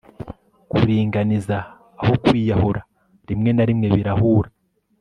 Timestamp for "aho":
2.01-2.13